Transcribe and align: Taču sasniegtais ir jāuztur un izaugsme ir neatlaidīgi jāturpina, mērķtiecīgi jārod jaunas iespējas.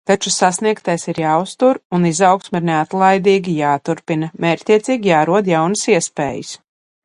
Taču 0.09 0.31
sasniegtais 0.35 1.03
ir 1.11 1.19
jāuztur 1.23 1.79
un 1.97 2.07
izaugsme 2.11 2.61
ir 2.61 2.65
neatlaidīgi 2.71 3.53
jāturpina, 3.61 4.33
mērķtiecīgi 4.47 5.15
jārod 5.15 5.53
jaunas 5.55 5.89
iespējas. 5.97 6.53